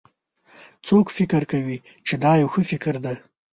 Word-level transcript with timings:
څوک 0.87 1.05
فکر 1.17 1.41
کوي 1.51 1.77
چې 2.07 2.13
دا 2.23 2.31
یو 2.41 2.49
ښه 2.53 2.61
فکر 2.71 2.95
ده 3.05 3.13